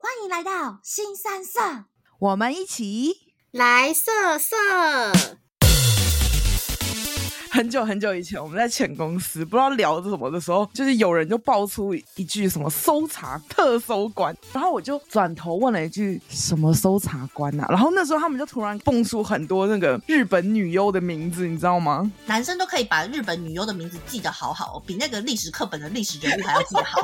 [0.00, 1.58] 欢迎来到新三色，
[2.20, 3.12] 我们一起
[3.50, 4.56] 来色色。
[7.50, 22.08] 很久很久以前，我们在前公司不知道聊着什么的时候，就是有人就爆出一句什么“搜查特搜官”，然后我就转头问了一句“什么搜查官啊”，然后那时候他们就突然蹦出很多那个日本女优的名字，你知道吗？
[22.26, 27.00] 男生都可以把日本女优的名字记得好好，比那个历史课本的历史人物还要记得好。